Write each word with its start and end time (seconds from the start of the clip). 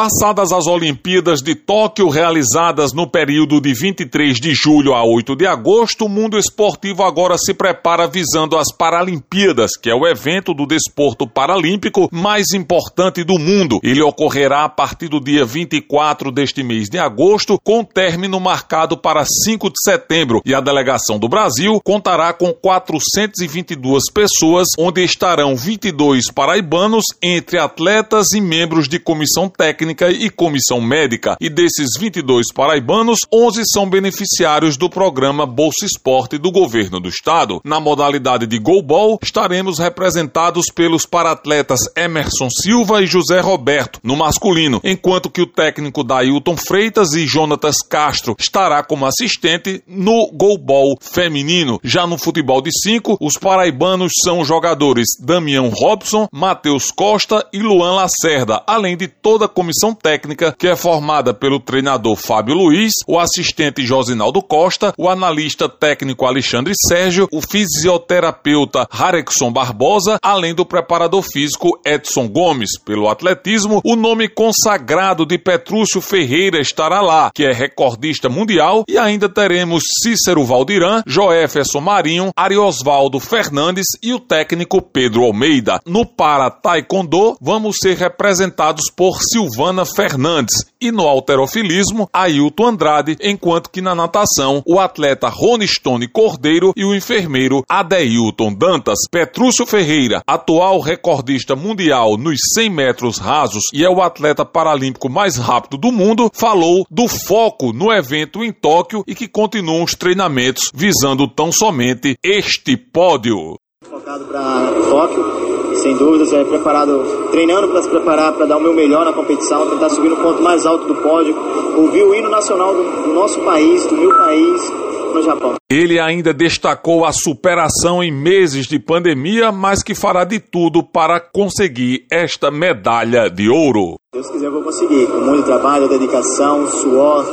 Passadas 0.00 0.50
as 0.50 0.66
Olimpíadas 0.66 1.42
de 1.42 1.54
Tóquio, 1.54 2.08
realizadas 2.08 2.94
no 2.94 3.06
período 3.06 3.60
de 3.60 3.74
23 3.74 4.40
de 4.40 4.54
julho 4.54 4.94
a 4.94 5.04
8 5.04 5.36
de 5.36 5.46
agosto, 5.46 6.06
o 6.06 6.08
mundo 6.08 6.38
esportivo 6.38 7.02
agora 7.02 7.36
se 7.36 7.52
prepara 7.52 8.06
visando 8.06 8.56
as 8.56 8.72
Paralimpíadas, 8.74 9.72
que 9.76 9.90
é 9.90 9.94
o 9.94 10.06
evento 10.06 10.54
do 10.54 10.64
desporto 10.64 11.28
paralímpico 11.28 12.08
mais 12.10 12.54
importante 12.54 13.22
do 13.22 13.38
mundo. 13.38 13.78
Ele 13.82 14.00
ocorrerá 14.00 14.64
a 14.64 14.70
partir 14.70 15.08
do 15.08 15.20
dia 15.20 15.44
24 15.44 16.32
deste 16.32 16.62
mês 16.62 16.88
de 16.88 16.98
agosto, 16.98 17.60
com 17.62 17.84
término 17.84 18.40
marcado 18.40 18.96
para 18.96 19.22
5 19.26 19.68
de 19.68 19.82
setembro, 19.84 20.40
e 20.46 20.54
a 20.54 20.62
delegação 20.62 21.18
do 21.18 21.28
Brasil 21.28 21.78
contará 21.84 22.32
com 22.32 22.54
422 22.54 24.04
pessoas, 24.10 24.68
onde 24.78 25.04
estarão 25.04 25.54
22 25.54 26.30
paraibanos, 26.32 27.04
entre 27.22 27.58
atletas 27.58 28.28
e 28.32 28.40
membros 28.40 28.88
de 28.88 28.98
comissão 28.98 29.46
técnica 29.46 29.89
e 30.10 30.30
comissão 30.30 30.80
médica. 30.80 31.36
E 31.40 31.48
desses 31.48 31.98
22 31.98 32.52
paraibanos, 32.52 33.20
11 33.32 33.62
são 33.72 33.88
beneficiários 33.88 34.76
do 34.76 34.88
programa 34.88 35.46
Bolsa 35.46 35.84
Esporte 35.84 36.38
do 36.38 36.50
governo 36.50 37.00
do 37.00 37.08
estado. 37.08 37.60
Na 37.64 37.80
modalidade 37.80 38.46
de 38.46 38.58
goalball, 38.58 39.18
estaremos 39.22 39.78
representados 39.78 40.66
pelos 40.74 41.06
paratletas 41.06 41.80
Emerson 41.96 42.48
Silva 42.50 43.02
e 43.02 43.06
José 43.06 43.40
Roberto, 43.40 44.00
no 44.02 44.16
masculino, 44.16 44.80
enquanto 44.84 45.30
que 45.30 45.40
o 45.40 45.46
técnico 45.46 46.04
Dailton 46.04 46.56
Freitas 46.56 47.12
e 47.14 47.26
Jonatas 47.26 47.78
Castro 47.78 48.36
estará 48.38 48.82
como 48.82 49.06
assistente 49.06 49.82
no 49.86 50.30
goalball 50.32 50.96
feminino. 51.00 51.80
Já 51.82 52.06
no 52.06 52.18
futebol 52.18 52.60
de 52.60 52.70
5, 52.72 53.16
os 53.20 53.36
paraibanos 53.36 54.12
são 54.22 54.44
jogadores 54.44 55.08
Damião 55.18 55.70
Robson, 55.70 56.28
Matheus 56.32 56.90
Costa 56.90 57.46
e 57.52 57.58
Luan 57.58 57.94
Lacerda, 57.94 58.62
além 58.66 58.96
de 58.96 59.08
toda 59.08 59.46
a 59.46 59.48
comissão 59.48 59.79
técnica 59.94 60.54
que 60.56 60.68
é 60.68 60.76
formada 60.76 61.32
pelo 61.32 61.58
treinador 61.58 62.14
Fábio 62.14 62.54
Luiz, 62.54 62.92
o 63.06 63.18
assistente 63.18 63.84
Josinaldo 63.86 64.42
Costa, 64.42 64.92
o 64.98 65.08
analista 65.08 65.68
técnico 65.68 66.26
Alexandre 66.26 66.74
Sérgio, 66.88 67.26
o 67.32 67.40
fisioterapeuta 67.40 68.86
Harexon 68.90 69.50
Barbosa, 69.50 70.18
além 70.22 70.54
do 70.54 70.66
preparador 70.66 71.22
físico 71.22 71.80
Edson 71.84 72.28
Gomes. 72.28 72.78
Pelo 72.84 73.08
atletismo, 73.08 73.80
o 73.82 73.96
nome 73.96 74.28
consagrado 74.28 75.24
de 75.24 75.38
Petrúcio 75.38 76.00
Ferreira 76.00 76.60
estará 76.60 77.00
lá, 77.00 77.30
que 77.34 77.44
é 77.44 77.52
recordista 77.52 78.28
mundial, 78.28 78.84
e 78.86 78.98
ainda 78.98 79.28
teremos 79.28 79.84
Cícero 80.02 80.44
Valdiran, 80.44 81.02
Joéferson 81.06 81.80
Marinho, 81.80 82.32
Ariosvaldo 82.36 83.18
Fernandes 83.18 83.86
e 84.02 84.12
o 84.12 84.20
técnico 84.20 84.82
Pedro 84.82 85.24
Almeida. 85.24 85.80
No 85.86 86.04
para 86.04 86.50
taekwondo, 86.50 87.36
vamos 87.40 87.76
ser 87.80 87.96
representados 87.96 88.90
por 88.94 89.22
Silvana 89.60 89.84
Fernandes 89.84 90.64
e 90.80 90.90
no 90.90 91.06
alterofilismo, 91.06 92.08
Ailton 92.14 92.68
Andrade, 92.68 93.18
enquanto 93.22 93.68
que 93.68 93.82
na 93.82 93.94
natação, 93.94 94.62
o 94.66 94.80
atleta 94.80 95.28
Rony 95.28 95.68
Stone 95.68 96.08
Cordeiro 96.08 96.72
e 96.74 96.82
o 96.82 96.94
enfermeiro 96.94 97.62
Adeilton 97.68 98.54
Dantas. 98.54 99.00
Petrúcio 99.10 99.66
Ferreira, 99.66 100.22
atual 100.26 100.80
recordista 100.80 101.54
mundial 101.54 102.16
nos 102.16 102.40
100 102.54 102.70
metros 102.70 103.18
rasos 103.18 103.64
e 103.74 103.84
é 103.84 103.90
o 103.90 104.00
atleta 104.00 104.46
paralímpico 104.46 105.10
mais 105.10 105.36
rápido 105.36 105.76
do 105.76 105.92
mundo, 105.92 106.30
falou 106.32 106.86
do 106.90 107.06
foco 107.06 107.70
no 107.70 107.92
evento 107.92 108.42
em 108.42 108.50
Tóquio 108.50 109.04
e 109.06 109.14
que 109.14 109.28
continuam 109.28 109.84
os 109.84 109.94
treinamentos 109.94 110.70
visando 110.72 111.28
tão 111.28 111.52
somente 111.52 112.16
este 112.24 112.78
pódio. 112.78 113.58
Focado 114.00 114.24
para 114.24 114.72
Tóquio, 114.88 115.76
sem 115.76 115.94
dúvidas, 115.94 116.32
é 116.32 116.42
preparado, 116.42 117.28
treinando 117.30 117.68
para 117.68 117.82
se 117.82 117.88
preparar 117.90 118.32
para 118.32 118.46
dar 118.46 118.56
o 118.56 118.60
meu 118.60 118.72
melhor 118.72 119.04
na 119.04 119.12
competição, 119.12 119.68
tentar 119.68 119.90
subir 119.90 120.08
no 120.08 120.16
ponto 120.16 120.42
mais 120.42 120.64
alto 120.64 120.86
do 120.86 120.94
pódio, 121.02 121.36
ouvir 121.76 122.02
o 122.02 122.14
hino 122.14 122.30
nacional 122.30 122.74
do, 122.74 123.02
do 123.02 123.12
nosso 123.12 123.38
país, 123.40 123.84
do 123.84 123.94
meu 123.94 124.16
país, 124.16 124.72
no 125.12 125.22
Japão. 125.22 125.54
Ele 125.70 126.00
ainda 126.00 126.32
destacou 126.32 127.04
a 127.04 127.12
superação 127.12 128.02
em 128.02 128.10
meses 128.10 128.66
de 128.66 128.78
pandemia, 128.78 129.52
mas 129.52 129.82
que 129.82 129.94
fará 129.94 130.24
de 130.24 130.40
tudo 130.40 130.82
para 130.82 131.20
conseguir 131.20 132.06
esta 132.10 132.50
medalha 132.50 133.28
de 133.28 133.50
ouro. 133.50 133.96
Deus 134.14 134.30
quiser, 134.30 134.46
eu 134.46 134.52
vou 134.52 134.62
conseguir. 134.62 135.08
Com 135.08 135.20
muito 135.20 135.44
trabalho, 135.44 135.88
dedicação, 135.88 136.66
suor, 136.68 137.24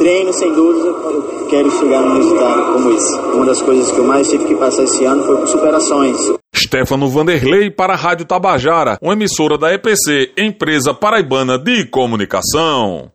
treino, 0.00 0.32
sem 0.32 0.54
dúvida, 0.54 0.88
eu 0.88 1.46
quero 1.50 1.70
chegar 1.78 2.00
num 2.00 2.16
resultado 2.16 2.72
como 2.72 2.90
esse. 2.92 3.18
Uma 3.34 3.44
das 3.44 3.60
coisas 3.60 3.92
que 3.92 3.98
eu 3.98 4.04
mais 4.04 4.30
tive 4.30 4.46
que 4.46 4.54
passar 4.54 4.84
esse 4.84 5.04
ano 5.04 5.22
foi 5.24 5.36
por 5.36 5.46
superações. 5.46 6.16
Stefano 6.56 7.06
Vanderlei 7.08 7.70
para 7.70 7.92
a 7.92 7.96
Rádio 7.96 8.24
Tabajara, 8.24 8.96
uma 9.02 9.12
emissora 9.12 9.58
da 9.58 9.74
EPC, 9.74 10.32
empresa 10.38 10.94
paraibana 10.94 11.58
de 11.58 11.84
comunicação. 11.84 13.10